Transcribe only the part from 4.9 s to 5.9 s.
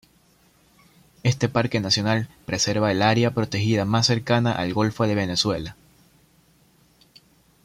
de Venezuela.